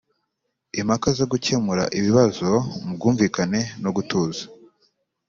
[0.79, 2.49] impaka zo gukemura ibibazo
[2.83, 4.43] mu bwumvikane nugutuza